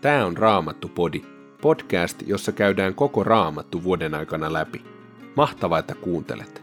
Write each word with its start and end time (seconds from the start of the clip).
Tämä 0.00 0.26
on 0.26 0.36
Raamattu-podi, 0.36 1.22
podcast, 1.62 2.22
jossa 2.26 2.52
käydään 2.52 2.94
koko 2.94 3.24
Raamattu 3.24 3.84
vuoden 3.84 4.14
aikana 4.14 4.52
läpi. 4.52 4.84
Mahtavaa, 5.36 5.78
että 5.78 5.94
kuuntelet! 5.94 6.62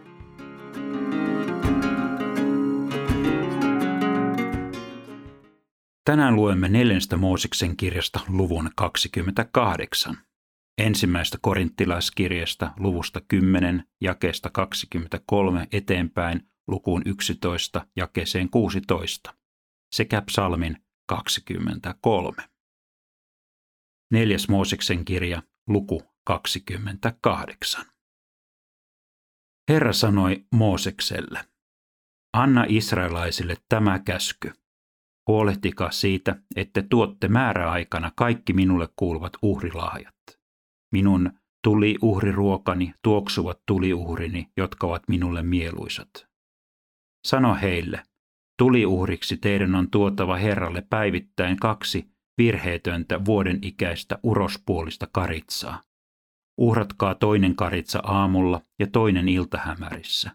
Tänään 6.06 6.35
luemme 6.35 6.69
neljästä 6.69 7.17
Mooseksen 7.17 7.78
kirjasta 7.78 8.19
luvun 8.29 8.69
28. 8.75 10.17
Ensimmäistä 10.78 11.38
korinttilaiskirjasta 11.42 12.71
luvusta 12.78 13.21
10 13.28 13.83
jakeesta 14.02 14.49
23 14.49 15.67
eteenpäin 15.71 16.41
lukuun 16.67 17.02
11 17.05 17.88
jakeeseen 17.95 18.49
16 18.49 19.33
sekä 19.91 20.21
psalmin 20.21 20.77
23. 21.07 22.54
Neljäs 24.15 24.49
Mooseksen 24.49 25.05
kirja, 25.05 25.43
luku 25.67 26.01
28. 26.23 27.85
Herra 29.69 29.93
sanoi 29.93 30.45
Moosekselle, 30.51 31.39
anna 32.33 32.65
israelaisille 32.67 33.55
tämä 33.70 33.99
käsky. 33.99 34.51
Huolehtikaa 35.27 35.91
siitä, 35.91 36.35
että 36.55 36.83
tuotte 36.89 37.27
määräaikana 37.27 38.11
kaikki 38.15 38.53
minulle 38.53 38.87
kuuluvat 38.95 39.33
uhrilahjat. 39.41 40.15
Minun 40.91 41.31
tuli 41.63 41.95
uhriruokani 42.01 42.93
tuoksuvat 43.01 43.59
tuliuhrini, 43.67 44.51
jotka 44.57 44.87
ovat 44.87 45.03
minulle 45.07 45.43
mieluisat. 45.43 46.27
Sano 47.27 47.55
heille, 47.55 48.03
tuliuhriksi 48.57 49.37
teidän 49.37 49.75
on 49.75 49.91
tuotava 49.91 50.35
Herralle 50.35 50.81
päivittäin 50.89 51.57
kaksi 51.57 52.15
virheetöntä 52.37 53.25
vuoden 53.25 53.59
ikäistä 53.61 54.19
urospuolista 54.23 55.07
karitsaa. 55.11 55.81
Uhratkaa 56.57 57.15
toinen 57.15 57.55
karitsa 57.55 57.99
aamulla 58.03 58.61
ja 58.79 58.87
toinen 58.87 59.29
iltahämärissä. 59.29 60.31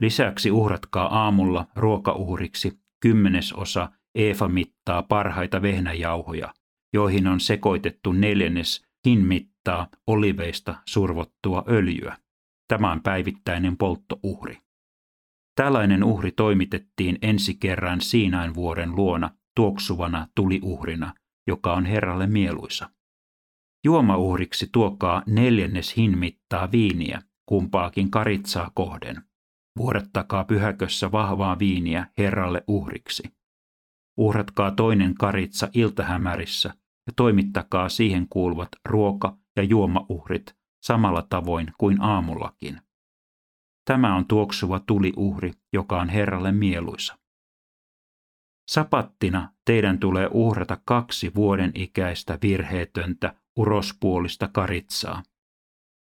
Lisäksi 0.00 0.50
uhratkaa 0.50 1.24
aamulla 1.24 1.66
ruokauhriksi 1.76 2.80
kymmenesosa 3.00 3.92
eefa 4.14 4.48
mittaa 4.48 5.02
parhaita 5.02 5.62
vehnäjauhoja, 5.62 6.54
joihin 6.92 7.26
on 7.26 7.40
sekoitettu 7.40 8.12
neljännes 8.12 8.84
hinmittaa 9.06 9.88
oliveista 10.06 10.74
survottua 10.88 11.64
öljyä. 11.68 12.16
Tämä 12.68 12.92
on 12.92 13.02
päivittäinen 13.02 13.76
polttouhri. 13.76 14.58
Tällainen 15.56 16.04
uhri 16.04 16.32
toimitettiin 16.32 17.18
ensi 17.22 17.54
kerran 17.54 18.00
Siinain 18.00 18.54
vuoren 18.54 18.96
luona 18.96 19.30
tuoksuvana 19.56 20.28
tuliuhrina, 20.34 21.14
joka 21.46 21.72
on 21.72 21.86
Herralle 21.86 22.26
mieluisa. 22.26 22.90
Juomauhriksi 23.84 24.68
tuokaa 24.72 25.22
neljännes 25.26 25.96
hinmittaa 25.96 26.72
viiniä, 26.72 27.22
kumpaakin 27.48 28.10
karitsaa 28.10 28.70
kohden. 28.74 29.22
Vuodattakaa 29.78 30.44
pyhäkössä 30.44 31.12
vahvaa 31.12 31.58
viiniä 31.58 32.06
Herralle 32.18 32.64
uhriksi. 32.68 33.22
Uhratkaa 34.16 34.70
toinen 34.70 35.14
karitsa 35.14 35.68
iltahämärissä 35.74 36.68
ja 37.06 37.12
toimittakaa 37.16 37.88
siihen 37.88 38.26
kuuluvat 38.28 38.68
ruoka- 38.88 39.38
ja 39.56 39.62
juomauhrit 39.62 40.56
samalla 40.82 41.26
tavoin 41.30 41.72
kuin 41.78 42.02
aamullakin. 42.02 42.80
Tämä 43.84 44.16
on 44.16 44.26
tuoksuva 44.26 44.80
tuliuhri, 44.80 45.52
joka 45.72 46.00
on 46.00 46.08
Herralle 46.08 46.52
mieluisa. 46.52 47.18
Sapattina 48.68 49.52
teidän 49.64 49.98
tulee 49.98 50.28
uhrata 50.32 50.78
kaksi 50.84 51.32
vuoden 51.34 51.72
ikäistä 51.74 52.38
virheetöntä 52.42 53.34
urospuolista 53.56 54.48
karitsaa. 54.48 55.22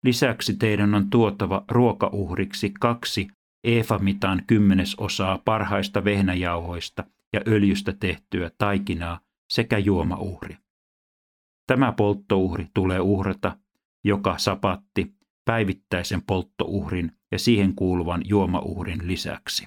Lisäksi 0.04 0.56
teidän 0.56 0.94
on 0.94 1.10
tuotava 1.10 1.64
ruokauhriksi 1.68 2.72
kaksi 2.80 3.28
eefamitan 3.64 4.42
kymmenesosaa 4.46 5.38
parhaista 5.38 6.04
vehnäjauhoista 6.04 7.04
ja 7.32 7.40
öljystä 7.46 7.92
tehtyä 7.92 8.50
taikinaa 8.58 9.20
sekä 9.50 9.78
juomauhri. 9.78 10.56
Tämä 11.66 11.92
polttouhri 11.92 12.68
tulee 12.74 13.00
uhrata 13.00 13.56
joka 14.04 14.38
sapatti 14.38 15.14
päivittäisen 15.44 16.22
polttouhrin 16.22 17.12
ja 17.32 17.38
siihen 17.38 17.74
kuuluvan 17.74 18.22
juomauhrin 18.24 19.06
lisäksi. 19.06 19.66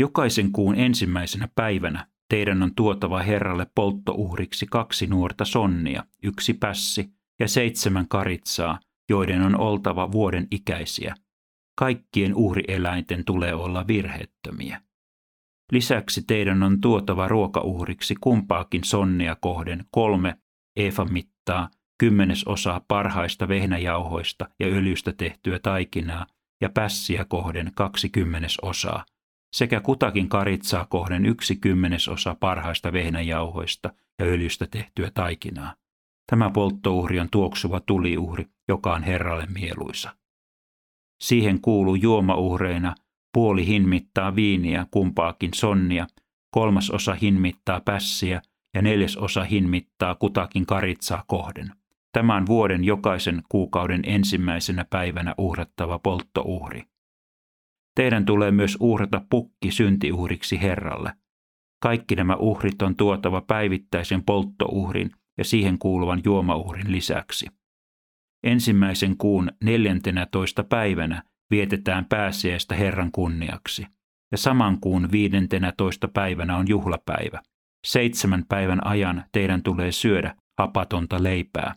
Jokaisen 0.00 0.52
kuun 0.52 0.74
ensimmäisenä 0.74 1.48
päivänä 1.54 2.06
teidän 2.28 2.62
on 2.62 2.74
tuotava 2.74 3.22
Herralle 3.22 3.66
polttouhriksi 3.74 4.66
kaksi 4.66 5.06
nuorta 5.06 5.44
sonnia, 5.44 6.04
yksi 6.22 6.54
pässi 6.54 7.10
ja 7.40 7.48
seitsemän 7.48 8.08
karitsaa, 8.08 8.80
joiden 9.10 9.42
on 9.42 9.60
oltava 9.60 10.12
vuoden 10.12 10.46
ikäisiä. 10.50 11.14
Kaikkien 11.78 12.34
uhrieläinten 12.34 13.24
tulee 13.24 13.54
olla 13.54 13.86
virheettömiä. 13.86 14.80
Lisäksi 15.72 16.22
teidän 16.22 16.62
on 16.62 16.80
tuotava 16.80 17.28
ruokauhriksi 17.28 18.14
kumpaakin 18.20 18.84
sonnia 18.84 19.36
kohden 19.40 19.84
kolme 19.90 20.36
efa 20.76 21.04
mittaa, 21.04 21.70
kymmenesosaa 21.98 22.84
parhaista 22.88 23.48
vehnäjauhoista 23.48 24.48
ja 24.60 24.66
öljystä 24.66 25.12
tehtyä 25.12 25.58
taikinaa 25.58 26.26
ja 26.60 26.70
pässiä 26.70 27.24
kohden 27.24 27.72
kaksi 27.74 28.08
kymmenesosaa, 28.08 29.04
sekä 29.52 29.80
kutakin 29.80 30.28
karitsaa 30.28 30.86
kohden 30.86 31.26
yksi 31.26 31.56
kymmenesosa 31.56 32.36
parhaista 32.40 32.92
vehnäjauhoista 32.92 33.92
ja 34.18 34.24
öljystä 34.24 34.66
tehtyä 34.70 35.10
taikinaa. 35.14 35.74
Tämä 36.30 36.50
polttouhri 36.50 37.20
on 37.20 37.28
tuoksuva 37.30 37.80
tuliuhri, 37.80 38.46
joka 38.68 38.94
on 38.94 39.02
Herralle 39.02 39.46
mieluisa. 39.46 40.16
Siihen 41.20 41.60
kuuluu 41.60 41.94
juomauhreina 41.94 42.94
puoli 43.32 43.66
hinmittaa 43.66 44.36
viiniä 44.36 44.86
kumpaakin 44.90 45.50
sonnia, 45.54 46.06
kolmas 46.50 46.90
osa 46.90 47.14
hinmittaa 47.14 47.80
pässiä 47.80 48.42
ja 48.74 48.82
neljäs 48.82 49.16
osa 49.16 49.44
hinmittaa 49.44 50.14
kutakin 50.14 50.66
karitsaa 50.66 51.24
kohden. 51.26 51.72
Tämän 52.12 52.46
vuoden 52.46 52.84
jokaisen 52.84 53.42
kuukauden 53.48 54.02
ensimmäisenä 54.06 54.84
päivänä 54.90 55.34
uhrattava 55.38 55.98
polttouhri. 55.98 56.89
Teidän 57.94 58.24
tulee 58.24 58.50
myös 58.50 58.76
uhrata 58.80 59.20
pukki 59.30 59.70
syntiuhriksi 59.70 60.62
Herralle. 60.62 61.12
Kaikki 61.82 62.16
nämä 62.16 62.36
uhrit 62.36 62.82
on 62.82 62.96
tuotava 62.96 63.40
päivittäisen 63.40 64.24
polttouhrin 64.24 65.10
ja 65.38 65.44
siihen 65.44 65.78
kuuluvan 65.78 66.20
juomauhrin 66.24 66.92
lisäksi. 66.92 67.46
Ensimmäisen 68.44 69.16
kuun 69.16 69.50
neljäntenä 69.64 70.26
toista 70.26 70.64
päivänä 70.64 71.22
vietetään 71.50 72.04
pääsiäistä 72.04 72.74
Herran 72.74 73.12
kunniaksi, 73.12 73.86
ja 74.32 74.38
saman 74.38 74.80
kuun 74.80 75.08
viidentenä 75.12 75.72
toista 75.76 76.08
päivänä 76.08 76.56
on 76.56 76.68
juhlapäivä. 76.68 77.42
Seitsemän 77.86 78.44
päivän 78.48 78.86
ajan 78.86 79.24
teidän 79.32 79.62
tulee 79.62 79.92
syödä 79.92 80.34
hapatonta 80.58 81.22
leipää. 81.22 81.74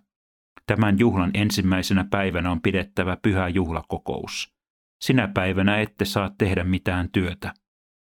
Tämän 0.66 1.00
juhlan 1.00 1.32
ensimmäisenä 1.34 2.06
päivänä 2.12 2.52
on 2.52 2.62
pidettävä 2.62 3.18
pyhä 3.22 3.48
juhlakokous. 3.48 4.54
Sinä 5.04 5.28
päivänä 5.28 5.80
ette 5.80 6.06
saa 6.06 6.32
tehdä 6.38 6.64
mitään 6.64 7.10
työtä. 7.12 7.54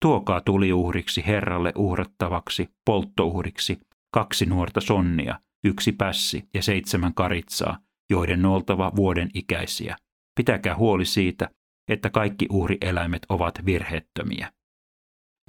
Tuokaa 0.03 0.41
tuliuhriksi 0.41 1.27
Herralle 1.27 1.73
uhrattavaksi, 1.77 2.69
polttouhriksi, 2.87 3.81
kaksi 4.15 4.47
nuorta 4.47 4.81
sonnia, 4.81 5.41
yksi 5.65 5.93
pässi 5.93 6.49
ja 6.55 6.63
seitsemän 6.63 7.15
karitsaa, 7.15 7.79
joiden 8.11 8.47
on 8.47 8.53
oltava 8.53 8.93
vuoden 8.97 9.31
ikäisiä. 9.35 9.97
Pitäkää 10.37 10.77
huoli 10.77 11.05
siitä, 11.05 11.51
että 11.89 12.11
kaikki 12.11 12.47
uhrieläimet 12.51 13.23
ovat 13.29 13.67
virheettömiä. 13.67 14.53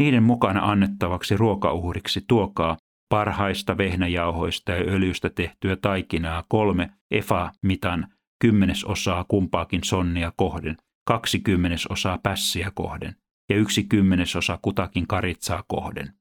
Niiden 0.01 0.23
mukana 0.23 0.71
annettavaksi 0.71 1.37
ruokauhriksi 1.37 2.21
tuokaa 2.27 2.77
parhaista 3.09 3.77
vehnäjauhoista 3.77 4.71
ja 4.71 4.93
öljystä 4.93 5.29
tehtyä 5.29 5.75
taikinaa 5.75 6.43
kolme 6.49 6.89
efa-mitan 7.11 8.07
kymmenesosaa 8.41 9.25
kumpaakin 9.27 9.83
sonnia 9.83 10.31
kohden 10.37 10.77
kaksi 11.05 11.39
kymmenesosaa 11.39 12.17
pässiä 12.17 12.71
kohden 12.75 13.15
ja 13.49 13.57
yksi 13.57 13.83
kymmenesosa 13.83 14.59
kutakin 14.61 15.07
karitsaa 15.07 15.63
kohden. 15.67 16.13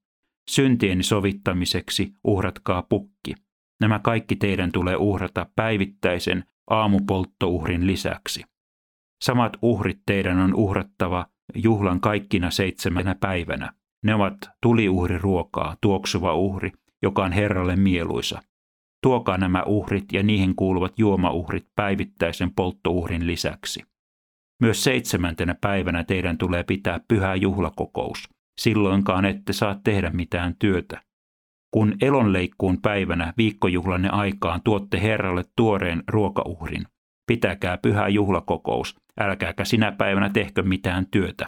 Syntieni 0.50 1.02
sovittamiseksi 1.02 2.12
uhratkaa 2.24 2.82
pukki. 2.82 3.34
Nämä 3.80 3.98
kaikki 3.98 4.36
teidän 4.36 4.72
tulee 4.72 4.96
uhrata 4.96 5.46
päivittäisen 5.56 6.44
aamupolttouhrin 6.70 7.86
lisäksi. 7.86 8.44
Samat 9.24 9.56
uhrit 9.62 9.98
teidän 10.06 10.38
on 10.38 10.54
uhrattava 10.54 11.26
juhlan 11.54 12.00
kaikkina 12.00 12.50
seitsemänä 12.50 13.14
päivänä. 13.14 13.72
Ne 14.04 14.14
ovat 14.14 14.36
tuliuhriruokaa, 14.62 15.76
tuoksuva 15.80 16.34
uhri, 16.34 16.72
joka 17.02 17.24
on 17.24 17.32
Herralle 17.32 17.76
mieluisa. 17.76 18.42
Tuokaa 19.02 19.38
nämä 19.38 19.62
uhrit 19.62 20.12
ja 20.12 20.22
niihin 20.22 20.56
kuuluvat 20.56 20.98
juomauhrit 20.98 21.66
päivittäisen 21.76 22.50
polttouhrin 22.54 23.26
lisäksi. 23.26 23.82
Myös 24.64 24.84
seitsemäntenä 24.84 25.54
päivänä 25.60 26.04
teidän 26.04 26.38
tulee 26.38 26.62
pitää 26.62 27.00
pyhä 27.08 27.34
juhlakokous. 27.34 28.28
Silloinkaan 28.60 29.24
ette 29.24 29.52
saa 29.52 29.80
tehdä 29.84 30.10
mitään 30.10 30.56
työtä. 30.58 31.00
kun 31.70 31.94
elonleikkuun 32.00 32.80
päivänä 32.82 33.32
viikkojuhlanne 33.36 34.08
aikaan 34.08 34.60
tuotte 34.64 35.02
Herralle 35.02 35.44
tuoreen 35.56 36.02
ruokauhrin, 36.08 36.86
pitäkää 37.26 37.78
pyhä 37.78 38.08
juhlakokous, 38.08 38.94
älkääkä 39.20 39.64
sinä 39.64 39.92
päivänä 39.92 40.30
tehkö 40.30 40.62
mitään 40.62 41.06
työtä. 41.10 41.46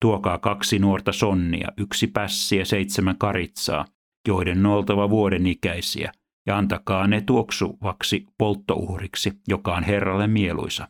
Tuokaa 0.00 0.38
kaksi 0.38 0.78
nuorta 0.78 1.12
sonnia, 1.12 1.68
yksi 1.78 2.06
pässi 2.06 2.56
ja 2.56 2.66
seitsemän 2.66 3.18
karitsaa, 3.18 3.84
joiden 4.28 4.66
on 4.66 4.72
oltava 4.72 5.10
vuoden 5.10 5.46
ikäisiä, 5.46 6.12
ja 6.46 6.58
antakaa 6.58 7.06
ne 7.06 7.20
tuoksuvaksi 7.20 8.26
polttouhriksi, 8.38 9.32
joka 9.48 9.74
on 9.74 9.82
Herralle 9.82 10.26
mieluisa. 10.26 10.86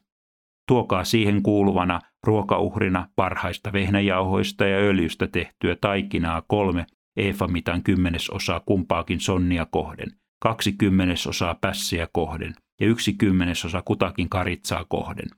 Tuokaa 0.70 1.05
siihen 1.05 1.43
kuuluvana 1.43 2.00
ruokauhrina 2.26 3.08
parhaista 3.17 3.72
vehnäjauhoista 3.72 4.67
ja 4.67 4.78
öljystä 4.78 5.26
tehtyä 5.26 5.76
taikinaa 5.81 6.43
kolme 6.46 6.87
eefamitan 7.17 7.82
kymmenesosaa 7.82 8.61
kumpaakin 8.61 9.20
sonnia 9.20 9.67
kohden, 9.70 10.08
kaksi 10.43 10.72
kymmenesosaa 10.72 11.55
pässiä 11.61 12.08
kohden 12.12 12.55
ja 12.81 12.87
yksi 12.87 13.12
kymmenesosa 13.12 13.82
kutakin 13.84 14.28
karitsaa 14.28 14.84
kohden. 14.88 15.28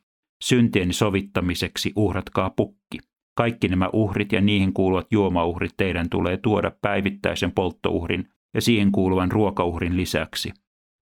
Syntieni 0.44 0.92
sovittamiseksi 0.92 1.92
uhratkaa 1.96 2.50
pukki. 2.50 2.98
Kaikki 3.36 3.68
nämä 3.68 3.88
uhrit 3.92 4.32
ja 4.32 4.40
niihin 4.40 4.72
kuuluvat 4.72 5.06
juomauhrit 5.10 5.72
teidän 5.76 6.08
tulee 6.10 6.36
tuoda 6.36 6.72
päivittäisen 6.82 7.52
polttouhrin 7.52 8.28
ja 8.54 8.60
siihen 8.60 8.92
kuuluvan 8.92 9.32
ruokauhrin 9.32 9.96
lisäksi. 9.96 10.52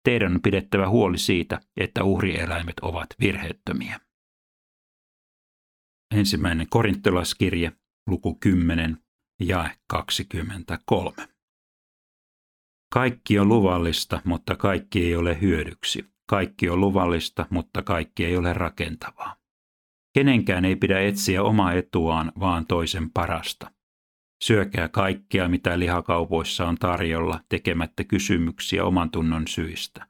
Teidän 0.04 0.34
on 0.34 0.42
pidettävä 0.42 0.88
huoli 0.88 1.18
siitä, 1.18 1.60
että 1.76 2.04
uhrieläimet 2.04 2.80
ovat 2.82 3.06
virheettömiä. 3.20 4.00
Ensimmäinen 6.14 6.66
korintolaskirje, 6.70 7.72
luku 8.06 8.34
10, 8.34 8.98
jae 9.40 9.70
23. 9.86 11.28
Kaikki 12.92 13.38
on 13.38 13.48
luvallista, 13.48 14.22
mutta 14.24 14.56
kaikki 14.56 15.04
ei 15.04 15.16
ole 15.16 15.40
hyödyksi. 15.40 16.04
Kaikki 16.28 16.68
on 16.68 16.80
luvallista, 16.80 17.46
mutta 17.50 17.82
kaikki 17.82 18.24
ei 18.24 18.36
ole 18.36 18.52
rakentavaa. 18.52 19.36
Kenenkään 20.14 20.64
ei 20.64 20.76
pidä 20.76 21.00
etsiä 21.00 21.42
omaa 21.42 21.72
etuaan, 21.72 22.32
vaan 22.40 22.66
toisen 22.66 23.10
parasta. 23.10 23.70
Syökää 24.44 24.88
kaikkea, 24.88 25.48
mitä 25.48 25.78
lihakaupoissa 25.78 26.66
on 26.66 26.76
tarjolla, 26.76 27.40
tekemättä 27.48 28.04
kysymyksiä 28.04 28.84
oman 28.84 29.10
tunnon 29.10 29.48
syistä. 29.48 30.06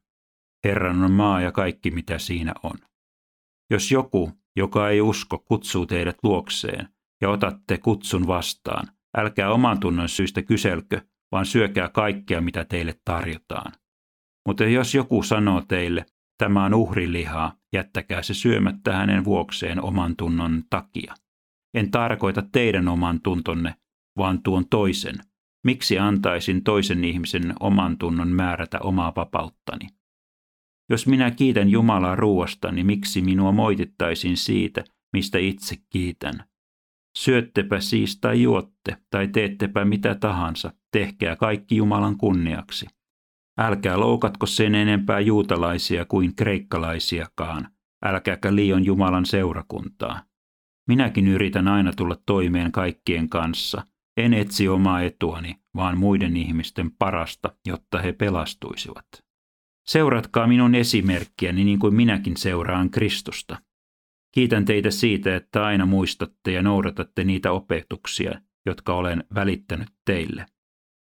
Herran 0.64 1.02
on 1.02 1.12
maa 1.12 1.40
ja 1.40 1.52
kaikki, 1.52 1.90
mitä 1.90 2.18
siinä 2.18 2.52
on. 2.62 2.78
Jos 3.70 3.92
joku, 3.92 4.32
joka 4.58 4.88
ei 4.88 5.00
usko, 5.00 5.38
kutsuu 5.38 5.86
teidät 5.86 6.16
luokseen, 6.22 6.88
ja 7.20 7.30
otatte 7.30 7.78
kutsun 7.78 8.26
vastaan, 8.26 8.88
älkää 9.16 9.52
oman 9.52 9.80
tunnon 9.80 10.08
syistä 10.08 10.42
kyselkö, 10.42 11.00
vaan 11.32 11.46
syökää 11.46 11.88
kaikkea, 11.88 12.40
mitä 12.40 12.64
teille 12.64 12.94
tarjotaan. 13.04 13.72
Mutta 14.46 14.64
jos 14.64 14.94
joku 14.94 15.22
sanoo 15.22 15.60
teille, 15.60 16.06
tämä 16.38 16.64
on 16.64 16.74
uhrilihaa, 16.74 17.52
jättäkää 17.72 18.22
se 18.22 18.34
syömättä 18.34 18.92
hänen 18.92 19.24
vuokseen 19.24 19.82
oman 19.84 20.16
tunnon 20.16 20.62
takia. 20.70 21.14
En 21.74 21.90
tarkoita 21.90 22.42
teidän 22.52 22.88
oman 22.88 23.20
tuntonne, 23.20 23.74
vaan 24.16 24.42
tuon 24.42 24.68
toisen. 24.68 25.14
Miksi 25.64 25.98
antaisin 25.98 26.64
toisen 26.64 27.04
ihmisen 27.04 27.54
oman 27.60 27.98
tunnon 27.98 28.28
määrätä 28.28 28.78
omaa 28.80 29.12
vapauttani? 29.16 29.97
Jos 30.90 31.06
minä 31.06 31.30
kiitän 31.30 31.68
Jumalaa 31.68 32.16
ruuasta, 32.16 32.72
niin 32.72 32.86
miksi 32.86 33.22
minua 33.22 33.52
moitittaisiin 33.52 34.36
siitä, 34.36 34.84
mistä 35.12 35.38
itse 35.38 35.76
kiitän? 35.90 36.44
Syöttepä 37.18 37.80
siis 37.80 38.20
tai 38.20 38.42
juotte, 38.42 38.96
tai 39.10 39.28
teettepä 39.28 39.84
mitä 39.84 40.14
tahansa, 40.14 40.72
tehkää 40.92 41.36
kaikki 41.36 41.76
Jumalan 41.76 42.16
kunniaksi. 42.16 42.86
Älkää 43.58 44.00
loukatko 44.00 44.46
sen 44.46 44.74
enempää 44.74 45.20
juutalaisia 45.20 46.04
kuin 46.04 46.36
kreikkalaisiakaan, 46.36 47.68
älkääkä 48.04 48.54
liion 48.54 48.84
Jumalan 48.84 49.26
seurakuntaa. 49.26 50.22
Minäkin 50.88 51.28
yritän 51.28 51.68
aina 51.68 51.92
tulla 51.92 52.16
toimeen 52.26 52.72
kaikkien 52.72 53.28
kanssa. 53.28 53.84
En 54.16 54.34
etsi 54.34 54.68
omaa 54.68 55.02
etuani, 55.02 55.54
vaan 55.76 55.98
muiden 55.98 56.36
ihmisten 56.36 56.90
parasta, 56.98 57.56
jotta 57.66 57.98
he 57.98 58.12
pelastuisivat. 58.12 59.27
Seuratkaa 59.88 60.46
minun 60.46 60.74
esimerkkiäni 60.74 61.64
niin 61.64 61.78
kuin 61.78 61.94
minäkin 61.94 62.36
seuraan 62.36 62.90
Kristusta. 62.90 63.58
Kiitän 64.34 64.64
teitä 64.64 64.90
siitä, 64.90 65.36
että 65.36 65.64
aina 65.64 65.86
muistatte 65.86 66.52
ja 66.52 66.62
noudatatte 66.62 67.24
niitä 67.24 67.52
opetuksia, 67.52 68.40
jotka 68.66 68.94
olen 68.94 69.24
välittänyt 69.34 69.88
teille. 70.04 70.46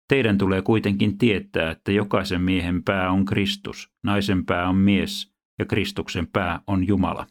Teidän 0.08 0.38
tulee 0.38 0.62
kuitenkin 0.62 1.18
tietää, 1.18 1.72
että 1.72 1.92
jokaisen 1.92 2.42
miehen 2.42 2.84
pää 2.84 3.12
on 3.12 3.26
Kristus, 3.26 3.92
naisen 4.04 4.46
pää 4.46 4.70
on 4.70 4.76
mies 4.76 5.34
ja 5.60 5.66
Kristuksen 5.66 6.28
pää 6.28 6.62
on 6.68 6.88
Jumala. 6.88 7.28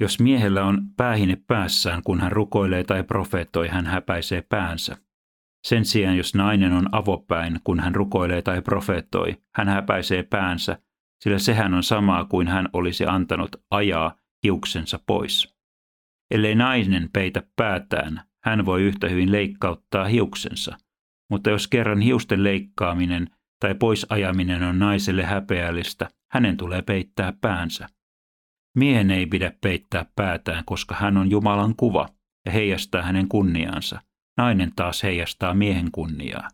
Jos 0.00 0.20
miehellä 0.20 0.64
on 0.64 0.82
päähine 0.96 1.36
päässään, 1.46 2.02
kun 2.02 2.20
hän 2.20 2.32
rukoilee 2.32 2.84
tai 2.84 3.02
profeettoi, 3.02 3.68
hän 3.68 3.86
häpäisee 3.86 4.42
päänsä. 4.48 4.96
Sen 5.66 5.84
sijaan, 5.84 6.16
jos 6.16 6.34
nainen 6.34 6.72
on 6.72 6.88
avopäin, 6.92 7.60
kun 7.64 7.80
hän 7.80 7.94
rukoilee 7.94 8.42
tai 8.42 8.62
profeettoi, 8.62 9.36
hän 9.54 9.68
häpäisee 9.68 10.22
päänsä, 10.22 10.78
sillä 11.24 11.38
sehän 11.38 11.74
on 11.74 11.82
samaa 11.82 12.24
kuin 12.24 12.48
hän 12.48 12.68
olisi 12.72 13.06
antanut 13.06 13.56
ajaa 13.70 14.14
hiuksensa 14.44 14.98
pois. 15.06 15.56
Ellei 16.30 16.54
nainen 16.54 17.08
peitä 17.12 17.42
päätään, 17.56 18.22
hän 18.44 18.66
voi 18.66 18.82
yhtä 18.82 19.08
hyvin 19.08 19.32
leikkauttaa 19.32 20.04
hiuksensa. 20.04 20.76
Mutta 21.30 21.50
jos 21.50 21.68
kerran 21.68 22.00
hiusten 22.00 22.44
leikkaaminen 22.44 23.28
tai 23.60 23.74
poisajaminen 23.74 24.62
on 24.62 24.78
naiselle 24.78 25.22
häpeällistä, 25.22 26.08
hänen 26.32 26.56
tulee 26.56 26.82
peittää 26.82 27.32
päänsä. 27.40 27.88
Miehen 28.76 29.10
ei 29.10 29.26
pidä 29.26 29.52
peittää 29.60 30.06
päätään, 30.16 30.64
koska 30.64 30.94
hän 30.94 31.16
on 31.16 31.30
Jumalan 31.30 31.76
kuva 31.76 32.08
ja 32.46 32.52
heijastaa 32.52 33.02
hänen 33.02 33.28
kunniaansa. 33.28 34.00
Nainen 34.40 34.72
taas 34.76 35.02
heijastaa 35.02 35.54
miehen 35.54 35.90
kunniaa. 35.92 36.48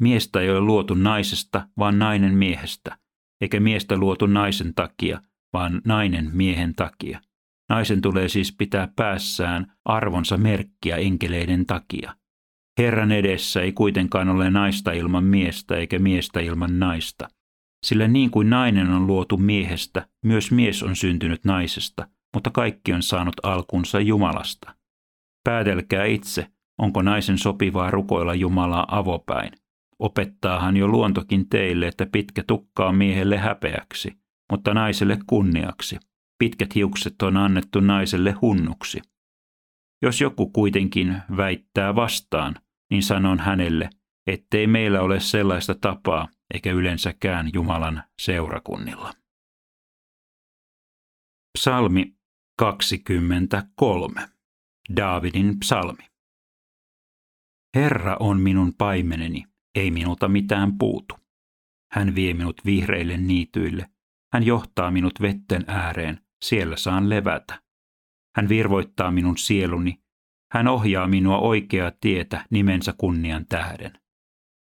Miestä 0.00 0.40
ei 0.40 0.50
ole 0.50 0.60
luotu 0.60 0.94
naisesta, 0.94 1.68
vaan 1.78 1.98
nainen 1.98 2.34
miehestä, 2.34 2.98
eikä 3.40 3.60
miestä 3.60 3.96
luotu 3.96 4.26
naisen 4.26 4.74
takia, 4.74 5.20
vaan 5.52 5.82
nainen 5.84 6.30
miehen 6.32 6.74
takia. 6.74 7.20
Naisen 7.68 8.00
tulee 8.00 8.28
siis 8.28 8.52
pitää 8.52 8.88
päässään 8.96 9.72
arvonsa 9.84 10.36
merkkiä 10.36 10.96
enkeleiden 10.96 11.66
takia. 11.66 12.16
Herran 12.78 13.12
edessä 13.12 13.62
ei 13.62 13.72
kuitenkaan 13.72 14.28
ole 14.28 14.50
naista 14.50 14.92
ilman 14.92 15.24
miestä 15.24 15.76
eikä 15.76 15.98
miestä 15.98 16.40
ilman 16.40 16.78
naista. 16.78 17.28
Sillä 17.86 18.08
niin 18.08 18.30
kuin 18.30 18.50
nainen 18.50 18.90
on 18.90 19.06
luotu 19.06 19.36
miehestä, 19.36 20.08
myös 20.24 20.50
mies 20.50 20.82
on 20.82 20.96
syntynyt 20.96 21.44
naisesta, 21.44 22.08
mutta 22.34 22.50
kaikki 22.50 22.92
on 22.92 23.02
saanut 23.02 23.36
alkunsa 23.42 24.00
Jumalasta. 24.00 24.74
Päätelkää 25.44 26.04
itse, 26.04 26.46
onko 26.78 27.02
naisen 27.02 27.38
sopivaa 27.38 27.90
rukoilla 27.90 28.34
Jumalaa 28.34 28.86
avopäin. 28.88 29.52
Opettaahan 29.98 30.76
jo 30.76 30.88
luontokin 30.88 31.48
teille, 31.48 31.88
että 31.88 32.06
pitkä 32.12 32.42
tukka 32.46 32.88
on 32.88 32.94
miehelle 32.94 33.38
häpeäksi, 33.38 34.12
mutta 34.50 34.74
naiselle 34.74 35.18
kunniaksi. 35.26 35.98
Pitkät 36.38 36.74
hiukset 36.74 37.22
on 37.22 37.36
annettu 37.36 37.80
naiselle 37.80 38.32
hunnuksi. 38.32 39.00
Jos 40.02 40.20
joku 40.20 40.50
kuitenkin 40.50 41.22
väittää 41.36 41.94
vastaan, 41.94 42.54
niin 42.90 43.02
sanon 43.02 43.38
hänelle, 43.38 43.90
ettei 44.26 44.66
meillä 44.66 45.00
ole 45.00 45.20
sellaista 45.20 45.74
tapaa, 45.74 46.28
eikä 46.54 46.72
yleensäkään 46.72 47.50
Jumalan 47.54 48.02
seurakunnilla. 48.20 49.12
Psalmi 51.58 52.14
23. 52.58 54.28
Daavidin 54.96 55.58
psalmi. 55.58 56.08
Herra 57.76 58.16
on 58.20 58.40
minun 58.40 58.74
paimeneni, 58.78 59.44
ei 59.74 59.90
minulta 59.90 60.28
mitään 60.28 60.78
puutu. 60.78 61.14
Hän 61.92 62.14
vie 62.14 62.34
minut 62.34 62.60
vihreille 62.64 63.16
niityille, 63.16 63.90
hän 64.32 64.42
johtaa 64.42 64.90
minut 64.90 65.20
vetten 65.20 65.64
ääreen, 65.66 66.20
siellä 66.44 66.76
saan 66.76 67.10
levätä. 67.10 67.62
Hän 68.36 68.48
virvoittaa 68.48 69.10
minun 69.10 69.38
sieluni, 69.38 70.00
hän 70.52 70.68
ohjaa 70.68 71.08
minua 71.08 71.38
oikeaa 71.38 71.92
tietä 72.00 72.46
nimensä 72.50 72.94
kunnian 72.98 73.46
tähden. 73.48 73.92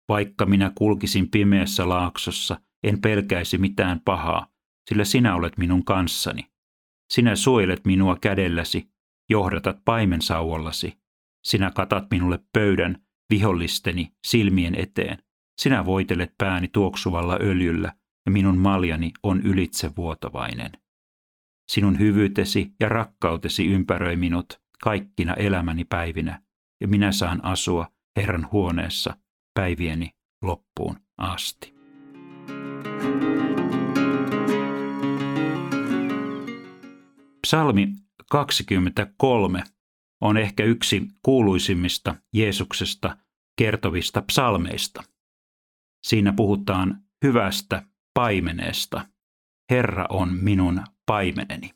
Vaikka 0.09 0.45
minä 0.45 0.71
kulkisin 0.75 1.31
pimeässä 1.31 1.89
laaksossa, 1.89 2.61
en 2.83 3.01
pelkäisi 3.01 3.57
mitään 3.57 4.01
pahaa, 4.05 4.47
sillä 4.89 5.05
sinä 5.05 5.35
olet 5.35 5.57
minun 5.57 5.85
kanssani. 5.85 6.51
Sinä 7.13 7.35
suojelet 7.35 7.85
minua 7.85 8.17
kädelläsi, 8.21 8.91
johdatat 9.29 9.77
paimensauvollasi. 9.85 10.97
Sinä 11.45 11.71
katat 11.71 12.05
minulle 12.11 12.39
pöydän 12.53 13.01
vihollisteni 13.29 14.13
silmien 14.27 14.75
eteen. 14.75 15.17
Sinä 15.61 15.85
voitelet 15.85 16.33
pääni 16.37 16.67
tuoksuvalla 16.67 17.37
öljyllä, 17.41 17.93
ja 18.25 18.31
minun 18.31 18.57
maljani 18.57 19.11
on 19.23 19.41
ylitsevuotavainen. 19.41 20.71
Sinun 21.71 21.99
hyvyytesi 21.99 22.71
ja 22.79 22.89
rakkautesi 22.89 23.67
ympäröi 23.67 24.15
minut 24.15 24.61
kaikkina 24.83 25.33
elämäni 25.33 25.85
päivinä, 25.85 26.41
ja 26.81 26.87
minä 26.87 27.11
saan 27.11 27.45
asua 27.45 27.87
Herran 28.17 28.47
huoneessa 28.51 29.17
päivieni 29.53 30.11
loppuun 30.41 30.95
asti. 31.17 31.77
Psalmi 37.41 37.87
23 38.31 39.63
on 40.21 40.37
ehkä 40.37 40.63
yksi 40.63 41.07
kuuluisimmista 41.23 42.15
Jeesuksesta 42.33 43.17
kertovista 43.57 44.21
psalmeista. 44.21 45.03
Siinä 46.03 46.33
puhutaan 46.33 47.03
hyvästä 47.23 47.83
paimeneesta. 48.13 49.07
Herra 49.71 50.05
on 50.09 50.37
minun 50.41 50.83
paimeneni. 51.05 51.73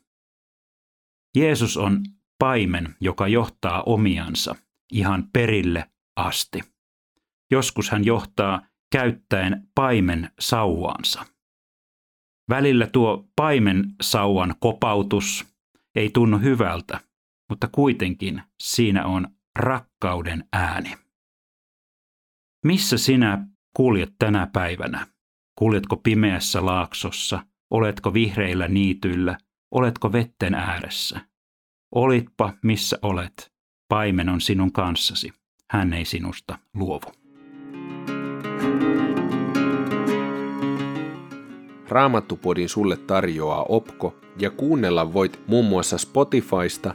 Jeesus 1.36 1.76
on 1.76 2.02
paimen, 2.38 2.94
joka 3.00 3.28
johtaa 3.28 3.82
omiansa 3.82 4.56
ihan 4.92 5.28
perille 5.32 5.90
asti. 6.16 6.60
Joskus 7.50 7.90
hän 7.90 8.04
johtaa 8.04 8.66
käyttäen 8.92 9.68
paimen 9.74 10.30
sauvaansa. 10.40 11.26
Välillä 12.50 12.86
tuo 12.86 13.28
paimen 13.36 13.94
sauvan 14.02 14.54
kopautus 14.60 15.46
ei 15.94 16.10
tunnu 16.10 16.38
hyvältä, 16.38 17.00
mutta 17.52 17.68
kuitenkin 17.72 18.42
siinä 18.62 19.06
on 19.06 19.28
rakkauden 19.58 20.44
ääni. 20.52 20.94
Missä 22.64 22.98
sinä 22.98 23.46
kuljet 23.76 24.12
tänä 24.18 24.46
päivänä? 24.52 25.06
Kuljetko 25.58 25.96
pimeässä 25.96 26.66
laaksossa? 26.66 27.46
Oletko 27.70 28.14
vihreillä 28.14 28.68
niityillä? 28.68 29.38
Oletko 29.70 30.12
vetten 30.12 30.54
ääressä? 30.54 31.20
Olitpa 31.94 32.52
missä 32.62 32.98
olet, 33.02 33.52
paimen 33.88 34.28
on 34.28 34.40
sinun 34.40 34.72
kanssasi. 34.72 35.32
Hän 35.70 35.92
ei 35.92 36.04
sinusta 36.04 36.58
luovu. 36.74 37.12
Raamattupodin 41.88 42.68
sulle 42.68 42.96
tarjoaa 42.96 43.66
Opko 43.68 44.16
ja 44.38 44.50
kuunnella 44.50 45.12
voit 45.12 45.40
muun 45.46 45.64
muassa 45.64 45.98
Spotifysta, 45.98 46.94